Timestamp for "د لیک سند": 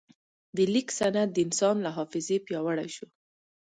0.55-1.29